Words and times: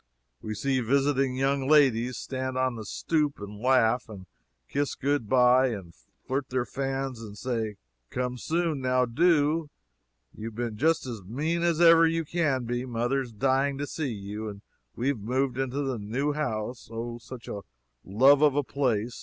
We 0.41 0.55
see 0.55 0.79
visiting 0.79 1.35
young 1.35 1.67
ladies 1.67 2.17
stand 2.17 2.57
on 2.57 2.75
the 2.75 2.85
stoop, 2.85 3.39
and 3.39 3.59
laugh, 3.61 4.09
and 4.09 4.25
kiss 4.67 4.95
good 4.95 5.29
bye, 5.29 5.67
and 5.67 5.93
flirt 6.25 6.49
their 6.49 6.65
fans 6.65 7.21
and 7.21 7.37
say 7.37 7.75
"Come 8.09 8.39
soon 8.39 8.81
now 8.81 9.05
do 9.05 9.69
you've 10.35 10.55
been 10.55 10.75
just 10.75 11.05
as 11.05 11.21
mean 11.21 11.61
as 11.61 11.79
ever 11.79 12.07
you 12.07 12.25
can 12.25 12.63
be 12.63 12.83
mother's 12.83 13.31
dying 13.31 13.77
to 13.77 13.85
see 13.85 14.11
you 14.11 14.49
and 14.49 14.63
we've 14.95 15.19
moved 15.19 15.59
into 15.59 15.83
the 15.83 15.99
new 15.99 16.33
house, 16.33 16.89
O 16.91 17.19
such 17.19 17.47
a 17.47 17.61
love 18.03 18.41
of 18.41 18.55
a 18.55 18.63
place! 18.63 19.19